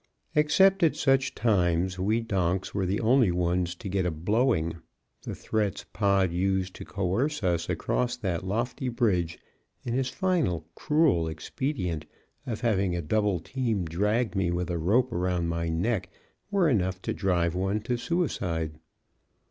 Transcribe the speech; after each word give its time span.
Except 0.33 0.81
at 0.81 0.95
such 0.95 1.35
times, 1.35 1.99
we 1.99 2.21
donks 2.21 2.73
were 2.73 2.87
the 2.87 2.99
only 3.01 3.29
ones 3.29 3.75
to 3.75 3.87
get 3.87 4.03
a 4.03 4.09
"blowing;" 4.09 4.77
the 5.21 5.35
threats 5.35 5.85
Pod 5.93 6.31
used 6.31 6.73
to 6.77 6.85
coerce 6.85 7.43
us 7.43 7.69
across 7.69 8.17
that 8.17 8.43
lofty 8.43 8.89
bridge 8.89 9.37
and 9.85 9.93
his 9.93 10.09
final 10.09 10.65
cruel 10.73 11.27
expedient 11.27 12.07
of 12.47 12.61
having 12.61 12.95
a 12.95 13.01
double 13.03 13.39
team 13.39 13.85
drag 13.85 14.35
me 14.35 14.49
with 14.49 14.71
a 14.71 14.79
rope 14.79 15.11
around 15.13 15.49
my 15.49 15.69
neck 15.69 16.09
were 16.49 16.67
enough 16.67 16.99
to 17.03 17.13
drive 17.13 17.53
one 17.53 17.79
to 17.81 17.95
suicide. 17.95 18.79